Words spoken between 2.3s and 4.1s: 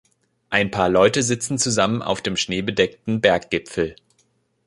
schneebedeckten Berggipfel.